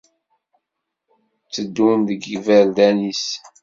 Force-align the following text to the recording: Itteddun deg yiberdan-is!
Itteddun 1.41 1.99
deg 2.07 2.21
yiberdan-is! 2.31 3.25